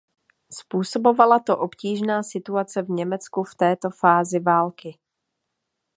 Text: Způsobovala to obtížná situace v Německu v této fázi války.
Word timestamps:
Způsobovala 0.59 1.39
to 1.39 1.57
obtížná 1.57 2.23
situace 2.23 2.81
v 2.81 2.89
Německu 2.89 3.43
v 3.43 3.55
této 3.55 3.89
fázi 3.89 4.39
války. 4.39 4.99